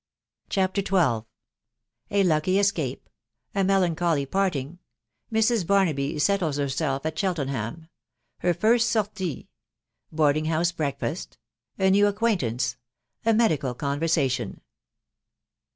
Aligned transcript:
CHAPTER 0.49 0.81
XII. 0.81 1.27
A 2.09 2.23
LUCKY 2.23 2.57
ESCAPE. 2.57 3.07
A 3.53 3.63
MELANCHOLY 3.63 4.25
PARTING. 4.25 4.79
MRS. 5.31 5.63
BARXASY 5.67 6.15
S0 6.15 6.39
TLBS 6.39 6.57
HERSELF 6.57 7.05
AT 7.05 7.15
CHELTENHAM. 7.15 7.87
HER 8.39 8.53
FIRST 8.55 8.89
SORTIE. 8.89 9.47
BOARDING 10.11 10.45
HOUSE 10.45 10.71
BREAKFAST. 10.71 11.37
A 11.77 11.91
NEW 11.91 12.07
ACQUAINTANCE. 12.07 12.77
A 13.27 13.33
MEDICAL 13.35 13.75
CONVER 13.75 14.07
SATION. 14.07 14.61